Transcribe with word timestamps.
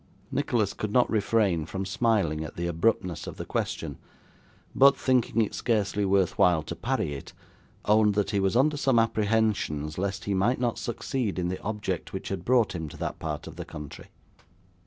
Nicholas 0.31 0.73
could 0.73 0.91
not 0.91 1.07
refrain 1.11 1.63
from 1.63 1.85
smiling 1.85 2.43
at 2.43 2.55
the 2.55 2.65
abruptness 2.65 3.27
of 3.27 3.37
the 3.37 3.45
question; 3.45 3.99
but, 4.73 4.97
thinking 4.97 5.43
it 5.43 5.53
scarcely 5.53 6.03
worth 6.03 6.39
while 6.39 6.63
to 6.63 6.75
parry 6.75 7.13
it, 7.13 7.33
owned 7.85 8.15
that 8.15 8.31
he 8.31 8.39
was 8.39 8.55
under 8.55 8.77
some 8.77 8.97
apprehensions 8.97 9.99
lest 9.99 10.25
he 10.25 10.33
might 10.33 10.59
not 10.59 10.79
succeed 10.79 11.37
in 11.37 11.49
the 11.49 11.61
object 11.61 12.13
which 12.13 12.29
had 12.29 12.43
brought 12.43 12.73
him 12.73 12.89
to 12.89 12.97
that 12.97 13.19
part 13.19 13.45
of 13.45 13.57
the 13.57 13.63
country. 13.65 14.07